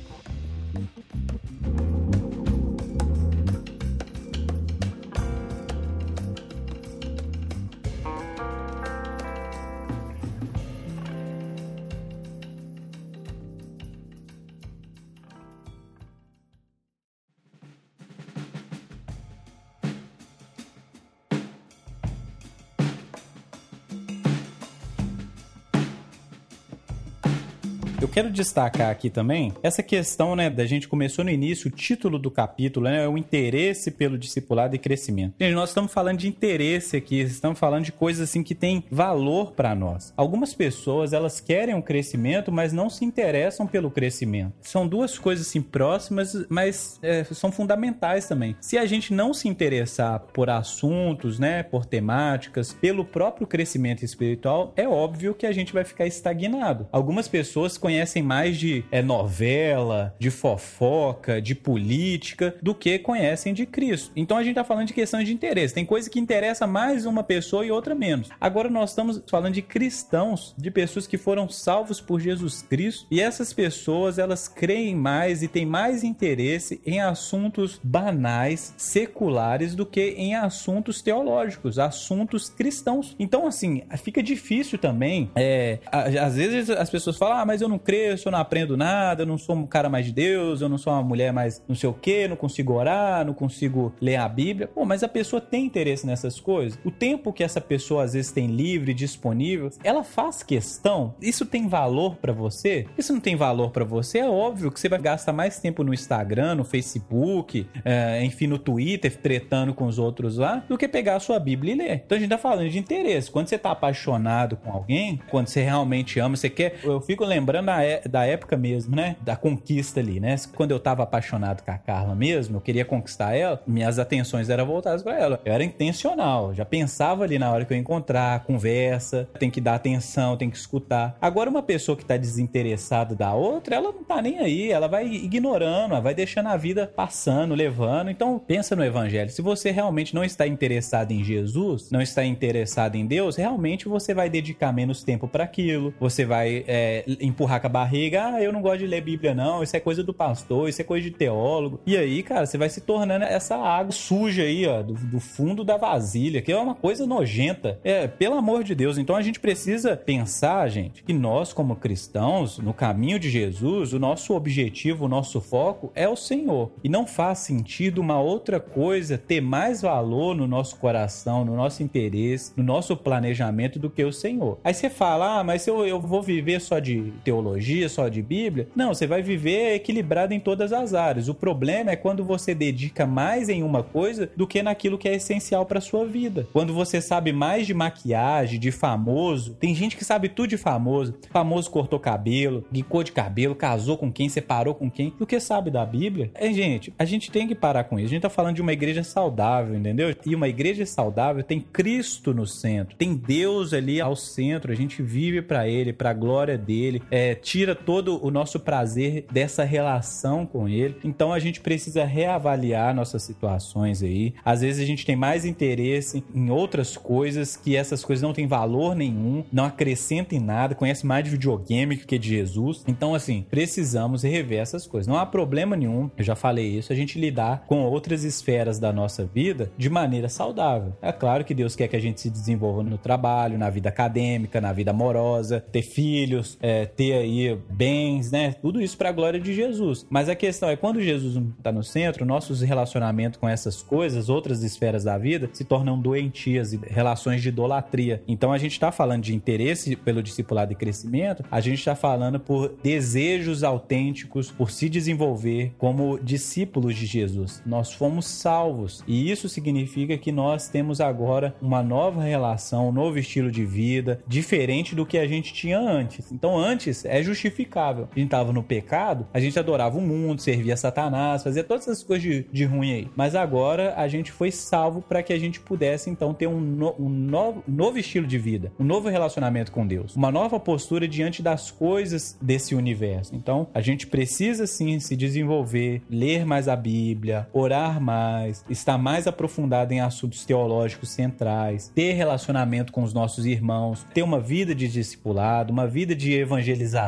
[28.06, 32.20] Eu quero destacar aqui também essa questão, né, da gente começou no início, o título
[32.20, 35.34] do capítulo, né, é o interesse pelo discipulado e crescimento.
[35.40, 39.54] Gente, nós estamos falando de interesse aqui, estamos falando de coisas assim que têm valor
[39.54, 40.14] para nós.
[40.16, 44.54] Algumas pessoas, elas querem um crescimento, mas não se interessam pelo crescimento.
[44.62, 48.56] São duas coisas assim próximas, mas é, são fundamentais também.
[48.62, 54.74] Se a gente não se interessar por assuntos, né, por temáticas, pelo próprio crescimento espiritual,
[54.76, 56.88] é óbvio que a gente vai ficar estagnado.
[56.92, 63.66] Algumas pessoas conhecem mais de é, novela, de fofoca, de política, do que conhecem de
[63.66, 64.12] Cristo.
[64.16, 65.74] Então a gente está falando de questões de interesse.
[65.74, 68.30] Tem coisa que interessa mais uma pessoa e outra menos.
[68.40, 73.22] Agora nós estamos falando de cristãos, de pessoas que foram salvos por Jesus Cristo, e
[73.22, 80.16] essas pessoas elas creem mais e têm mais interesse em assuntos banais, seculares, do que
[80.18, 83.16] em assuntos teológicos, assuntos cristãos.
[83.20, 85.30] Então, assim, fica difícil também.
[85.36, 89.22] É, às vezes as pessoas falam, ah, mas eu não cresço, eu não aprendo nada,
[89.22, 91.76] eu não sou um cara mais de Deus, eu não sou uma mulher mais não
[91.76, 94.68] sei o que, não consigo orar, não consigo ler a Bíblia.
[94.68, 96.80] Pô, mas a pessoa tem interesse nessas coisas.
[96.84, 101.14] O tempo que essa pessoa às vezes tem livre, disponível, ela faz questão.
[101.22, 102.88] Isso tem valor para você?
[102.98, 104.20] Isso não tem valor para você?
[104.20, 108.58] É óbvio que você vai gastar mais tempo no Instagram, no Facebook, é, enfim, no
[108.58, 112.02] Twitter, tretando com os outros lá, do que pegar a sua Bíblia e ler.
[112.06, 113.30] Então a gente tá falando de interesse.
[113.30, 116.80] Quando você tá apaixonado com alguém, quando você realmente ama, você quer.
[116.84, 119.16] Eu fico lembrando da, é, da época mesmo, né?
[119.22, 120.36] Da conquista ali, né?
[120.56, 124.66] Quando eu tava apaixonado com a Carla mesmo, eu queria conquistar ela, minhas atenções eram
[124.66, 125.42] voltadas para ela.
[125.44, 129.76] Eu era intencional, já pensava ali na hora que eu encontrar, conversa, tem que dar
[129.76, 131.18] atenção, tem que escutar.
[131.22, 135.06] Agora, uma pessoa que tá desinteressada da outra, ela não tá nem aí, ela vai
[135.08, 138.10] ignorando, ela vai deixando a vida passando, levando.
[138.10, 139.30] Então, pensa no evangelho.
[139.30, 144.14] Se você realmente não está interessado em Jesus, não está interessado em Deus, realmente você
[144.14, 148.62] vai dedicar menos tempo para aquilo, você vai é, empurrar a barriga, ah, eu não
[148.62, 151.80] gosto de ler Bíblia não, isso é coisa do pastor, isso é coisa de teólogo.
[151.86, 155.64] E aí, cara, você vai se tornando essa água suja aí, ó, do, do fundo
[155.64, 157.80] da vasilha, que é uma coisa nojenta.
[157.84, 158.98] É, pelo amor de Deus.
[158.98, 164.00] Então a gente precisa pensar, gente, que nós, como cristãos, no caminho de Jesus, o
[164.00, 166.72] nosso objetivo, o nosso foco é o Senhor.
[166.84, 171.84] E não faz sentido uma outra coisa ter mais valor no nosso coração, no nosso
[171.84, 174.60] interesse, no nosso planejamento do que o Senhor.
[174.64, 177.45] Aí você fala, ah, mas eu, eu vou viver só de teologia,
[177.90, 178.68] só de Bíblia.
[178.76, 181.28] Não, você vai viver equilibrado em todas as áreas.
[181.28, 185.16] O problema é quando você dedica mais em uma coisa do que naquilo que é
[185.16, 186.48] essencial para sua vida.
[186.52, 191.16] Quando você sabe mais de maquiagem, de famoso, tem gente que sabe tudo de famoso.
[191.30, 195.70] Famoso cortou cabelo, guicou de cabelo, casou com quem, separou com quem, do que sabe
[195.70, 196.32] da Bíblia.
[196.34, 198.08] É, gente, a gente tem que parar com isso.
[198.08, 200.16] A gente tá falando de uma igreja saudável, entendeu?
[200.26, 204.72] E uma igreja saudável tem Cristo no centro, tem Deus ali ao centro.
[204.72, 209.26] A gente vive para Ele, para a glória dele, é, tira todo o nosso prazer
[209.32, 210.96] dessa relação com Ele.
[211.04, 214.34] Então a gente precisa reavaliar nossas situações aí.
[214.44, 218.48] Às vezes a gente tem mais interesse em outras coisas que essas coisas não têm
[218.48, 222.84] valor nenhum, não acrescentam em nada, conhece mais de videogame que de Jesus.
[222.88, 225.08] Então, assim, precisamos rever essas coisas.
[225.08, 228.92] Não há problema nenhum, eu já falei isso, a gente lidar com outras esferas da
[228.92, 230.94] nossa vida de maneira saudável.
[231.02, 234.62] É claro que Deus quer que a gente se desenvolva no trabalho, na vida acadêmica,
[234.62, 238.54] na vida amorosa, ter filhos, é, ter aí bens, né?
[238.54, 240.06] Tudo isso para a glória de Jesus.
[240.10, 244.64] Mas a questão é quando Jesus está no centro, nossos relacionamentos com essas coisas, outras
[244.64, 248.22] esferas da vida, se tornam doentias e relações de idolatria.
[248.28, 252.40] Então a gente está falando de interesse pelo discipulado e crescimento, a gente está falando
[252.40, 257.62] por desejos autênticos, por se desenvolver como discípulos de Jesus.
[257.66, 263.18] Nós fomos salvos e isso significa que nós temos agora uma nova relação, um novo
[263.18, 266.32] estilo de vida, diferente do que a gente tinha antes.
[266.32, 268.10] Então antes é justificável.
[268.12, 272.04] A gente estava no pecado, a gente adorava o mundo, servia Satanás, fazia todas essas
[272.04, 273.08] coisas de, de ruim aí.
[273.16, 276.94] Mas agora a gente foi salvo para que a gente pudesse então ter um, no,
[277.00, 281.42] um novo, novo estilo de vida, um novo relacionamento com Deus, uma nova postura diante
[281.42, 283.34] das coisas desse universo.
[283.34, 289.26] Então a gente precisa sim se desenvolver, ler mais a Bíblia, orar mais, estar mais
[289.26, 294.90] aprofundado em assuntos teológicos centrais, ter relacionamento com os nossos irmãos, ter uma vida de
[294.90, 297.05] discipulado, uma vida de evangelização.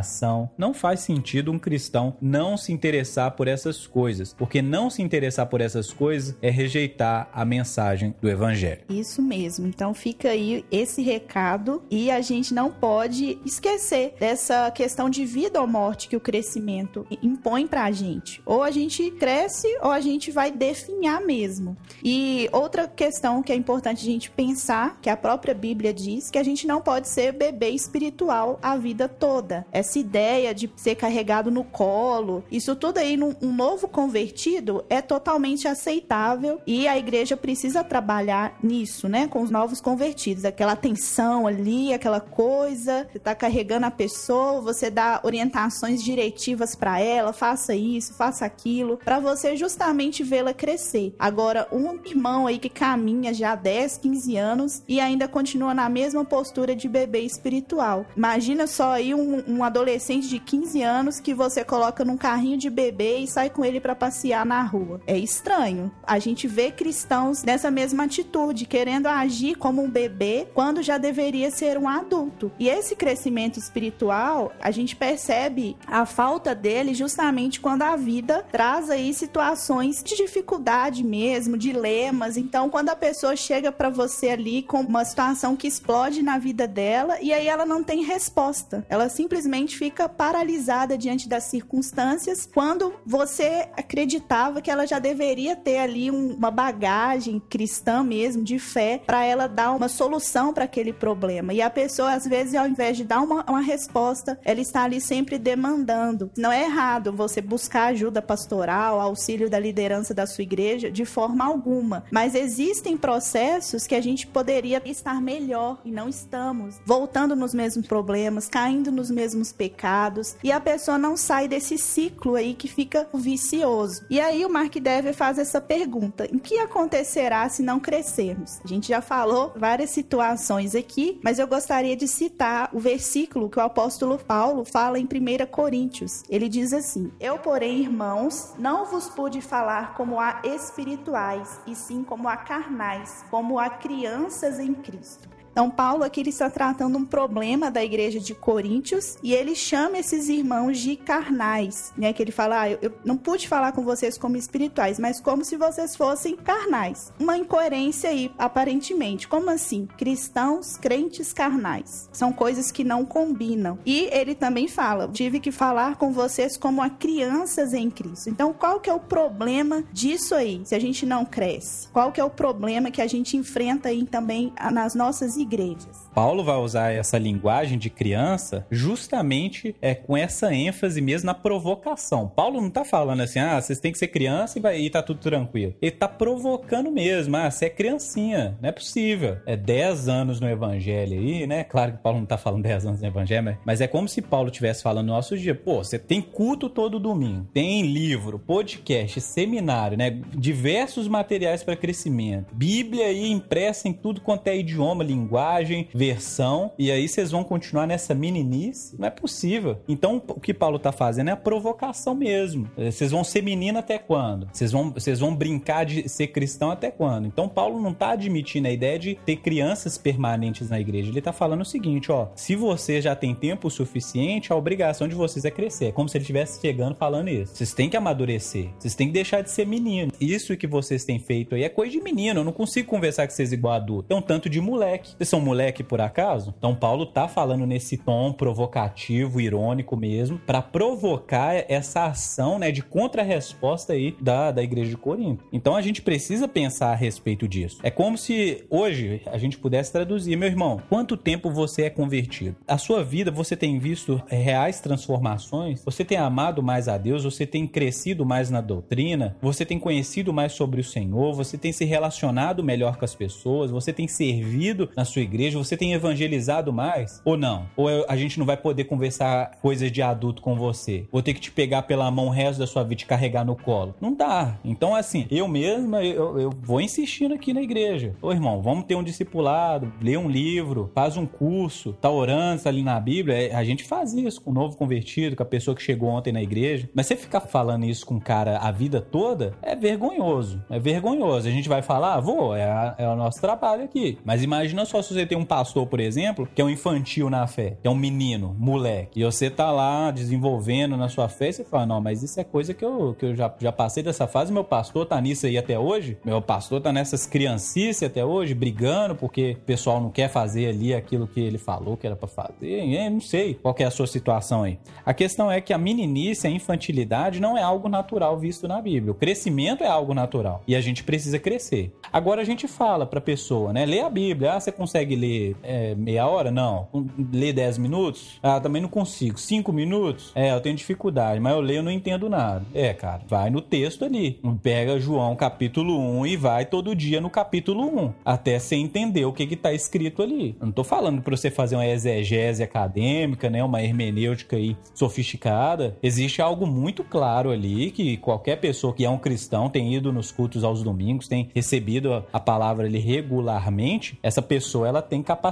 [0.57, 5.47] Não faz sentido um cristão não se interessar por essas coisas, porque não se interessar
[5.47, 8.81] por essas coisas é rejeitar a mensagem do evangelho.
[8.89, 9.67] Isso mesmo.
[9.67, 15.61] Então fica aí esse recado e a gente não pode esquecer dessa questão de vida
[15.61, 18.41] ou morte que o crescimento impõe pra gente.
[18.45, 21.77] Ou a gente cresce ou a gente vai definhar mesmo.
[22.03, 26.37] E outra questão que é importante a gente pensar, que a própria Bíblia diz, que
[26.37, 29.65] a gente não pode ser bebê espiritual a vida toda.
[29.71, 34.83] É essa ideia de ser carregado no colo, isso tudo aí num um novo convertido
[34.89, 40.73] é totalmente aceitável e a igreja precisa trabalhar nisso, né, com os novos convertidos, aquela
[40.73, 47.31] atenção ali, aquela coisa, você tá carregando a pessoa, você dá orientações diretivas para ela,
[47.31, 51.15] faça isso, faça aquilo, para você justamente vê-la crescer.
[51.17, 56.25] Agora, um irmão aí que caminha já 10, 15 anos e ainda continua na mesma
[56.25, 58.05] postura de bebê espiritual.
[58.15, 62.69] Imagina só aí um, um adolescente de 15 anos que você coloca num carrinho de
[62.69, 65.01] bebê e sai com ele para passear na rua.
[65.05, 65.91] É estranho.
[66.03, 71.51] A gente vê cristãos nessa mesma atitude, querendo agir como um bebê quando já deveria
[71.51, 72.51] ser um adulto.
[72.57, 78.89] E esse crescimento espiritual, a gente percebe a falta dele justamente quando a vida traz
[78.89, 82.37] aí situações de dificuldade mesmo, dilemas.
[82.37, 86.67] Então, quando a pessoa chega para você ali com uma situação que explode na vida
[86.67, 88.85] dela e aí ela não tem resposta.
[88.89, 95.77] Ela simplesmente fica paralisada diante das circunstâncias quando você acreditava que ela já deveria ter
[95.77, 100.91] ali um, uma bagagem cristã mesmo de fé para ela dar uma solução para aquele
[100.91, 101.53] problema.
[101.53, 104.99] E a pessoa às vezes ao invés de dar uma, uma resposta, ela está ali
[104.99, 106.29] sempre demandando.
[106.37, 111.45] Não é errado você buscar ajuda pastoral, auxílio da liderança da sua igreja de forma
[111.45, 117.53] alguma, mas existem processos que a gente poderia estar melhor e não estamos, voltando nos
[117.53, 122.67] mesmos problemas, caindo nos mesmos pecados, e a pessoa não sai desse ciclo aí que
[122.67, 124.05] fica vicioso.
[124.09, 128.59] E aí o Mark Dever faz essa pergunta: o que acontecerá se não crescermos?
[128.63, 133.59] A gente já falou várias situações aqui, mas eu gostaria de citar o versículo que
[133.59, 136.23] o apóstolo Paulo fala em 1 Coríntios.
[136.29, 142.03] Ele diz assim: Eu, porém, irmãos, não vos pude falar como a espirituais, e sim
[142.03, 145.36] como a carnais, como a crianças em Cristo.
[145.57, 149.97] Então, Paulo aqui ele está tratando um problema da igreja de Coríntios e ele chama
[149.97, 152.13] esses irmãos de carnais, né?
[152.13, 155.43] Que ele fala, ah, eu, eu não pude falar com vocês como espirituais, mas como
[155.43, 157.11] se vocês fossem carnais.
[157.19, 159.27] Uma incoerência aí, aparentemente.
[159.27, 159.87] Como assim?
[159.97, 162.07] Cristãos, crentes carnais.
[162.13, 163.79] São coisas que não combinam.
[163.83, 168.29] E ele também fala, tive que falar com vocês como a crianças em Cristo.
[168.29, 171.87] Então, qual que é o problema disso aí, se a gente não cresce?
[171.87, 175.46] Qual que é o problema que a gente enfrenta aí também nas nossas igrejas?
[175.47, 176.06] Igrejas.
[176.13, 182.27] Paulo vai usar essa linguagem de criança justamente é, com essa ênfase mesmo na provocação.
[182.27, 185.01] Paulo não tá falando assim, ah, vocês têm que ser criança e, vai, e tá
[185.01, 185.73] tudo tranquilo.
[185.81, 189.37] Ele tá provocando mesmo, ah, você é criancinha, não é possível.
[189.45, 191.63] É 10 anos no evangelho aí, né?
[191.63, 194.49] Claro que Paulo não tá falando 10 anos no evangelho, mas é como se Paulo
[194.49, 199.97] estivesse falando no nosso dia, pô, você tem culto todo domingo, tem livro, podcast, seminário,
[199.97, 200.19] né?
[200.35, 206.91] Diversos materiais para crescimento, Bíblia aí impressa em tudo quanto é idioma, linguagem, versão, e
[206.91, 208.95] aí vocês vão continuar nessa meninice?
[208.97, 209.77] Não é possível.
[209.87, 212.69] Então, o que Paulo tá fazendo é a provocação mesmo.
[212.77, 214.47] Vocês vão ser menina até quando?
[214.51, 217.27] Vocês vão, vocês vão brincar de ser cristão até quando?
[217.27, 221.09] Então, Paulo não tá admitindo a ideia de ter crianças permanentes na igreja.
[221.09, 225.15] Ele tá falando o seguinte, ó, se você já tem tempo suficiente, a obrigação de
[225.15, 225.85] vocês é crescer.
[225.85, 227.55] É como se ele estivesse chegando falando isso.
[227.55, 228.69] Vocês têm que amadurecer.
[228.77, 230.11] Vocês têm que deixar de ser menino.
[230.19, 232.39] Isso que vocês têm feito aí é coisa de menino.
[232.39, 234.13] Eu não consigo conversar com vocês igual adulto.
[234.13, 235.11] É um tanto de moleque.
[235.17, 236.53] Vocês são moleque por acaso?
[236.57, 242.83] Então Paulo tá falando nesse tom provocativo, irônico mesmo, para provocar essa ação, né, de
[242.83, 245.45] contra-resposta aí da, da igreja de Corinto.
[245.51, 247.79] Então a gente precisa pensar a respeito disso.
[247.83, 252.55] É como se hoje a gente pudesse traduzir, meu irmão, quanto tempo você é convertido?
[252.67, 255.83] A sua vida você tem visto reais transformações?
[255.83, 257.23] Você tem amado mais a Deus?
[257.23, 259.35] Você tem crescido mais na doutrina?
[259.41, 261.33] Você tem conhecido mais sobre o Senhor?
[261.33, 263.71] Você tem se relacionado melhor com as pessoas?
[263.71, 265.57] Você tem servido na sua igreja?
[265.57, 267.21] Você tem evangelizado mais?
[267.23, 267.67] Ou não?
[267.75, 271.05] Ou a gente não vai poder conversar coisas de adulto com você?
[271.11, 273.45] Vou ter que te pegar pela mão o resto da sua vida e te carregar
[273.45, 273.95] no colo?
[274.01, 274.57] Não dá.
[274.65, 278.15] Então, assim, eu mesma, eu, eu vou insistindo aqui na igreja.
[278.21, 282.69] Ô, irmão, vamos ter um discipulado, ler um livro, faz um curso, tá orando, tá
[282.69, 283.49] ali na Bíblia.
[283.49, 286.33] É, a gente faz isso com o novo convertido, com a pessoa que chegou ontem
[286.33, 286.89] na igreja.
[286.93, 290.63] Mas você ficar falando isso com o cara a vida toda é vergonhoso.
[290.69, 291.47] É vergonhoso.
[291.47, 294.17] A gente vai falar, ah, vou, é, é o nosso trabalho aqui.
[294.23, 297.45] Mas imagina só se você tem um pastor, por exemplo, que é um infantil na
[297.47, 301.53] fé, que é um menino, moleque, e você tá lá desenvolvendo na sua fé, e
[301.53, 304.27] você fala, não, mas isso é coisa que eu, que eu já, já passei dessa
[304.27, 308.53] fase, meu pastor tá nisso aí até hoje, meu pastor tá nessas criancices até hoje,
[308.53, 312.27] brigando porque o pessoal não quer fazer ali aquilo que ele falou que era para
[312.27, 314.79] fazer, não sei qual é a sua situação aí.
[315.05, 319.11] A questão é que a meninice, a infantilidade não é algo natural visto na Bíblia,
[319.11, 321.93] o crescimento é algo natural, e a gente precisa crescer.
[322.11, 325.95] Agora a gente fala pra pessoa, né, lê a Bíblia, ah, você consegue ler é,
[325.95, 326.51] meia hora?
[326.51, 326.87] Não.
[327.31, 328.39] Ler 10 minutos?
[328.41, 329.39] Ah, também não consigo.
[329.39, 330.31] 5 minutos?
[330.35, 332.65] É, eu tenho dificuldade, mas eu leio e não entendo nada.
[332.73, 334.39] É, cara, vai no texto ali.
[334.61, 339.33] Pega João capítulo 1 e vai todo dia no capítulo 1, até você entender o
[339.33, 340.55] que que tá escrito ali.
[340.59, 345.95] Eu não tô falando para você fazer uma exegese acadêmica, né, uma hermenêutica aí sofisticada.
[346.01, 350.31] Existe algo muito claro ali que qualquer pessoa que é um cristão tem ido nos
[350.31, 355.46] cultos aos domingos, tem recebido a palavra ali regularmente, essa pessoa ela tem capacidade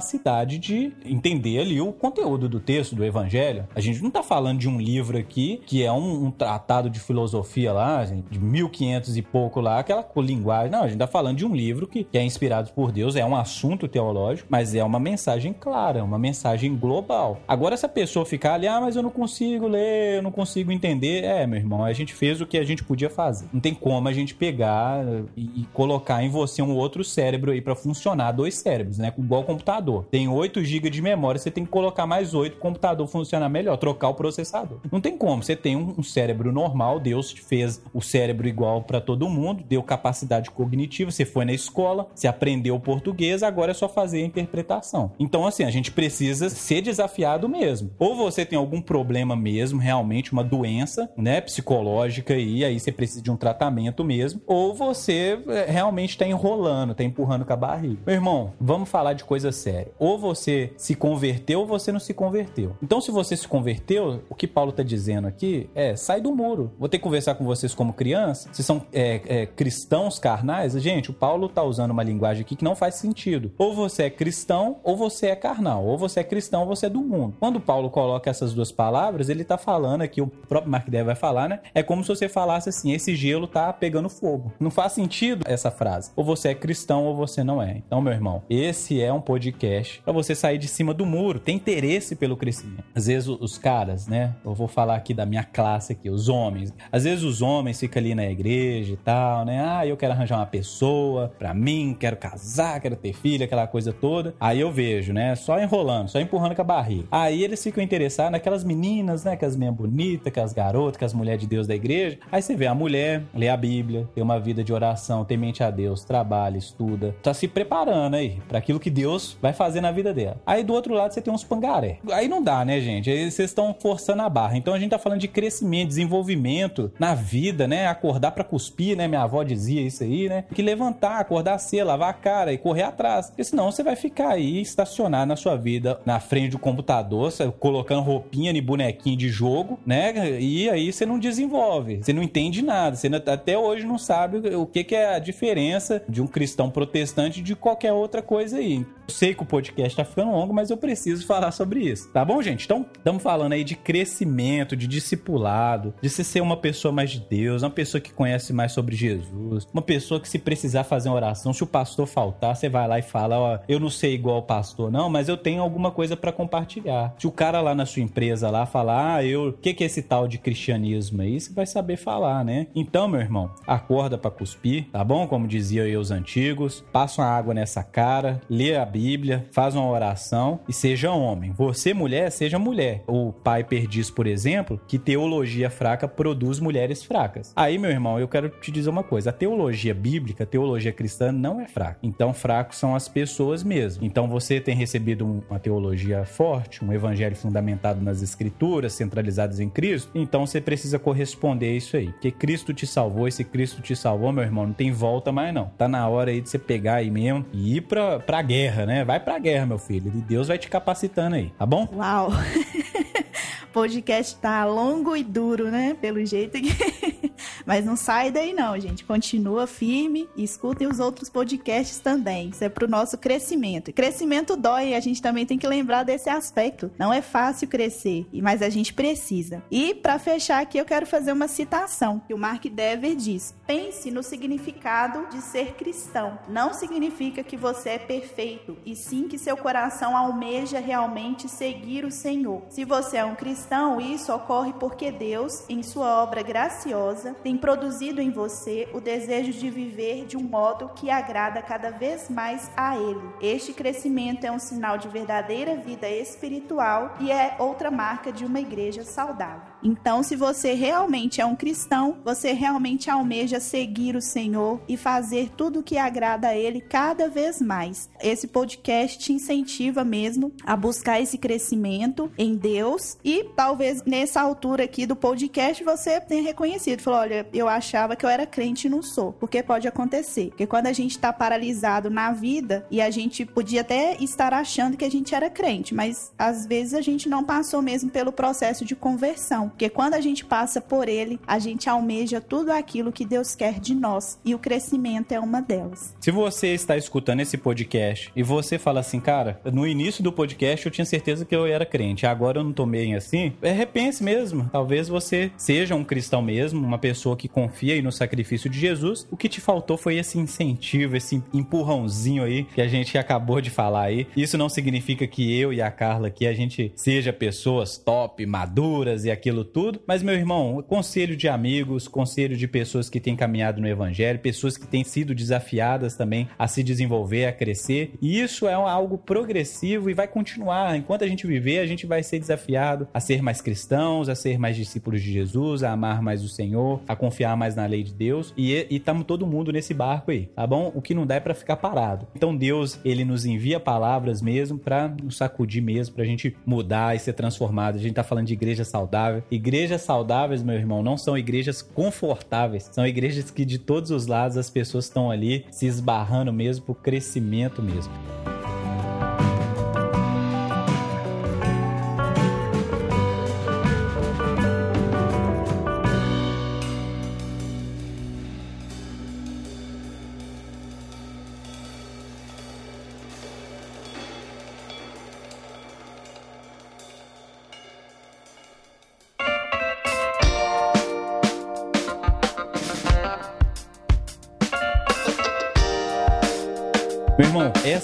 [0.58, 3.66] de entender ali o conteúdo do texto do evangelho.
[3.74, 7.00] A gente não tá falando de um livro aqui que é um, um tratado de
[7.00, 10.70] filosofia lá, gente, de 1500 e pouco lá, aquela linguagem.
[10.70, 13.24] Não, a gente tá falando de um livro que, que é inspirado por Deus, é
[13.24, 17.40] um assunto teológico, mas é uma mensagem clara, uma mensagem global.
[17.46, 21.24] Agora, essa pessoa ficar ali, ah, mas eu não consigo ler, eu não consigo entender.
[21.24, 23.46] É, meu irmão, a gente fez o que a gente podia fazer.
[23.52, 25.04] Não tem como a gente pegar
[25.36, 29.12] e, e colocar em você um outro cérebro aí para funcionar, dois cérebros, né?
[29.16, 29.85] Igual computador.
[30.10, 33.76] Tem 8 GB de memória, você tem que colocar mais 8 o computador funcionar melhor,
[33.76, 34.78] trocar o processador.
[34.90, 39.00] Não tem como, você tem um, um cérebro normal, Deus fez o cérebro igual para
[39.00, 43.88] todo mundo, deu capacidade cognitiva, você foi na escola, você aprendeu português, agora é só
[43.88, 45.12] fazer a interpretação.
[45.18, 47.90] Então, assim, a gente precisa ser desafiado mesmo.
[47.98, 53.22] Ou você tem algum problema mesmo, realmente uma doença, né, psicológica e aí você precisa
[53.22, 57.98] de um tratamento mesmo, ou você é, realmente está enrolando, está empurrando com a barriga.
[58.06, 59.75] Meu irmão, vamos falar de coisa séria.
[59.98, 62.76] Ou você se converteu ou você não se converteu.
[62.82, 66.72] Então, se você se converteu, o que Paulo está dizendo aqui é sai do muro.
[66.78, 68.48] Vou ter que conversar com vocês como criança.
[68.52, 70.72] Vocês são é, é, cristãos carnais?
[70.74, 73.52] Gente, o Paulo está usando uma linguagem aqui que não faz sentido.
[73.58, 75.84] Ou você é cristão ou você é carnal.
[75.84, 77.36] Ou você é cristão ou você é do mundo.
[77.38, 81.14] Quando Paulo coloca essas duas palavras, ele está falando aqui, o próprio Mark Dever vai
[81.14, 81.60] falar, né?
[81.74, 84.52] É como se você falasse assim: esse gelo tá pegando fogo.
[84.58, 86.10] Não faz sentido essa frase.
[86.16, 87.82] Ou você é cristão ou você não é.
[87.86, 89.65] Então, meu irmão, esse é um podcast
[90.04, 92.84] para você sair de cima do muro, ter interesse pelo crescimento.
[92.94, 94.34] Às vezes os caras, né?
[94.44, 96.72] Eu vou falar aqui da minha classe aqui, os homens.
[96.90, 99.62] Às vezes os homens ficam ali na igreja e tal, né?
[99.64, 103.92] Ah, eu quero arranjar uma pessoa pra mim, quero casar, quero ter filho, aquela coisa
[103.92, 104.34] toda.
[104.40, 105.34] Aí eu vejo, né?
[105.34, 107.08] Só enrolando, só empurrando com a barriga.
[107.10, 109.36] Aí eles ficam interessados naquelas meninas, né?
[109.36, 112.18] Que as meninas bonitas, que as garotas, que as mulheres de Deus da igreja.
[112.30, 115.62] Aí você vê a mulher, lê a Bíblia, tem uma vida de oração, tem mente
[115.62, 120.12] a Deus, trabalha, estuda, tá se preparando aí para aquilo que Deus fazer na vida
[120.12, 120.40] dela.
[120.46, 121.98] Aí do outro lado você tem uns pangaré.
[122.10, 123.10] Aí não dá, né, gente?
[123.10, 124.56] Aí vocês estão forçando a barra.
[124.56, 127.86] Então a gente tá falando de crescimento, desenvolvimento na vida, né?
[127.86, 129.08] Acordar para cuspir, né?
[129.08, 130.44] Minha avó dizia isso aí, né?
[130.54, 133.28] Que levantar, acordar cedo, lavar a cara e correr atrás.
[133.28, 138.02] Porque senão você vai ficar aí estacionado na sua vida na frente do computador, colocando
[138.02, 140.40] roupinha e bonequinho de jogo, né?
[140.40, 144.66] E aí você não desenvolve, você não entende nada, você até hoje não sabe o
[144.66, 148.86] que, que é a diferença de um cristão protestante de qualquer outra coisa aí.
[149.08, 152.10] Eu sei que o podcast tá ficando longo, mas eu preciso falar sobre isso.
[152.12, 152.64] Tá bom, gente?
[152.64, 157.20] Então, estamos falando aí de crescimento, de discipulado, de se ser uma pessoa mais de
[157.20, 161.16] Deus, uma pessoa que conhece mais sobre Jesus, uma pessoa que se precisar fazer uma
[161.16, 164.38] oração, se o pastor faltar, você vai lá e fala, ó, eu não sei igual
[164.38, 167.14] o pastor, não, mas eu tenho alguma coisa para compartilhar.
[167.18, 169.86] Se o cara lá na sua empresa lá falar, ah, eu, o que que é
[169.86, 172.66] esse tal de cristianismo aí, você vai saber falar, né?
[172.74, 175.26] Então, meu irmão, acorda para cuspir, tá bom?
[175.26, 180.60] Como diziam os antigos, passa uma água nessa cara, lê a Bíblia, faz uma oração
[180.68, 181.52] e seja homem.
[181.52, 183.02] Você, mulher, seja mulher.
[183.06, 187.52] O pai perdiz, por exemplo, que teologia fraca produz mulheres fracas.
[187.54, 191.32] Aí, meu irmão, eu quero te dizer uma coisa: a teologia bíblica, a teologia cristã
[191.32, 191.98] não é fraca.
[192.02, 194.04] Então, fracos são as pessoas mesmo.
[194.04, 200.10] Então, você tem recebido uma teologia forte, um evangelho fundamentado nas escrituras, centralizadas em Cristo.
[200.14, 202.08] Então, você precisa corresponder a isso aí.
[202.12, 205.66] Porque Cristo te salvou, esse Cristo te salvou, meu irmão, não tem volta mais não.
[205.76, 209.04] Tá na hora aí de você pegar aí mesmo e ir pra, pra guerra, né?
[209.04, 210.12] Vai pra guerra, meu filho.
[210.14, 211.88] E Deus vai te capacitando aí, tá bom?
[211.92, 212.30] Uau!
[213.72, 215.94] podcast tá longo e duro, né?
[216.00, 217.25] Pelo jeito que.
[217.64, 219.04] Mas não sai daí, não, gente.
[219.04, 222.50] Continua firme e escutem os outros podcasts também.
[222.50, 223.92] Isso é pro nosso crescimento.
[223.92, 226.90] crescimento dói, a gente também tem que lembrar desse aspecto.
[226.98, 229.62] Não é fácil crescer, mas a gente precisa.
[229.70, 234.10] E para fechar aqui, eu quero fazer uma citação que o Mark Dever diz: Pense
[234.10, 236.38] no significado de ser cristão.
[236.48, 242.10] Não significa que você é perfeito, e sim que seu coração almeja realmente seguir o
[242.10, 242.62] Senhor.
[242.68, 248.20] Se você é um cristão, isso ocorre porque Deus, em sua obra graciosa, tem produzido
[248.20, 252.96] em você o desejo de viver de um modo que agrada cada vez mais a
[252.96, 253.20] Ele.
[253.40, 258.60] Este crescimento é um sinal de verdadeira vida espiritual e é outra marca de uma
[258.60, 259.76] igreja saudável.
[259.82, 265.50] Então, se você realmente é um cristão, você realmente almeja seguir o Senhor e fazer
[265.56, 268.10] tudo o que agrada a Ele cada vez mais.
[268.20, 274.84] Esse podcast te incentiva mesmo a buscar esse crescimento em Deus e talvez nessa altura
[274.84, 278.90] aqui do podcast você tenha reconhecido, falou, olha, eu achava que eu era crente e
[278.90, 280.48] não sou, porque pode acontecer.
[280.48, 284.96] Porque quando a gente está paralisado na vida e a gente podia até estar achando
[284.96, 288.84] que a gente era crente, mas às vezes a gente não passou mesmo pelo processo
[288.84, 289.68] de conversão.
[289.70, 293.80] Porque quando a gente passa por ele, a gente almeja tudo aquilo que Deus quer
[293.80, 294.38] de nós.
[294.44, 296.14] E o crescimento é uma delas.
[296.20, 300.84] Se você está escutando esse podcast e você fala assim, cara, no início do podcast
[300.84, 304.22] eu tinha certeza que eu era crente, agora eu não tô meio assim, é, repense
[304.22, 304.68] mesmo.
[304.70, 307.05] Talvez você seja um cristão mesmo, uma pessoa
[307.36, 309.26] que confia no sacrifício de Jesus.
[309.30, 313.70] O que te faltou foi esse incentivo, esse empurrãozinho aí que a gente acabou de
[313.70, 314.26] falar aí.
[314.36, 319.24] Isso não significa que eu e a Carla aqui a gente seja pessoas top, maduras
[319.24, 320.00] e aquilo tudo.
[320.06, 324.76] Mas, meu irmão, conselho de amigos, conselho de pessoas que têm caminhado no Evangelho, pessoas
[324.76, 328.12] que têm sido desafiadas também a se desenvolver, a crescer.
[328.20, 330.96] E isso é algo progressivo e vai continuar.
[330.96, 334.58] Enquanto a gente viver, a gente vai ser desafiado a ser mais cristãos, a ser
[334.58, 338.12] mais discípulos de Jesus, a amar mais o Senhor, a confiar mais na lei de
[338.12, 338.52] Deus.
[338.56, 340.92] E estamos todo mundo nesse barco aí, tá bom?
[340.94, 342.26] O que não dá é para ficar parado.
[342.34, 347.18] Então Deus, ele nos envia palavras mesmo para nos sacudir mesmo, pra gente mudar e
[347.18, 347.96] ser transformado.
[347.96, 352.88] A gente tá falando de igreja saudável, Igrejas saudáveis, meu irmão, não são igrejas confortáveis.
[352.92, 356.96] São igrejas que de todos os lados as pessoas estão ali se esbarrando mesmo por
[356.96, 358.12] crescimento mesmo.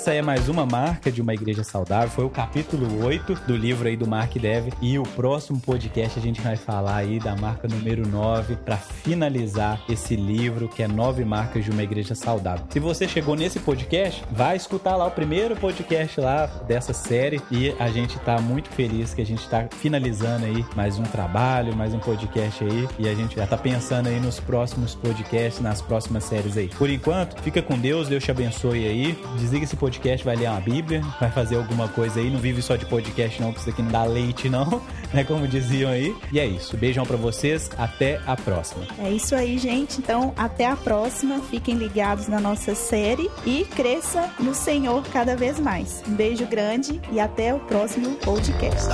[0.02, 2.10] Essa é mais uma marca de uma igreja saudável.
[2.10, 4.72] Foi o capítulo 8 do livro aí do Mark Dev.
[4.82, 9.80] E o próximo podcast a gente vai falar aí da marca número 9 para finalizar
[9.88, 12.66] esse livro que é Nove Marcas de uma Igreja Saudável.
[12.70, 17.72] Se você chegou nesse podcast, vai escutar lá o primeiro podcast lá dessa série e
[17.78, 21.94] a gente tá muito feliz que a gente tá finalizando aí mais um trabalho, mais
[21.94, 26.24] um podcast aí e a gente já tá pensando aí nos próximos podcasts, nas próximas
[26.24, 26.66] séries aí.
[26.66, 29.16] Por enquanto, fica com Deus, Deus te abençoe aí.
[29.38, 29.91] Desliga esse podcast,
[30.24, 32.30] vai ler uma Bíblia, vai fazer alguma coisa aí.
[32.30, 34.82] Não vive só de podcast, não, que isso aqui não dá leite, não,
[35.12, 35.24] né?
[35.24, 36.14] Como diziam aí.
[36.32, 36.76] E é isso.
[36.76, 37.70] Beijão para vocês.
[37.76, 38.86] Até a próxima.
[38.98, 39.98] É isso aí, gente.
[39.98, 41.40] Então, até a próxima.
[41.50, 46.02] Fiquem ligados na nossa série e cresça no Senhor cada vez mais.
[46.06, 48.88] Um beijo grande e até o próximo podcast.